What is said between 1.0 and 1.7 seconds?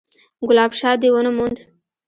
دې ونه موند؟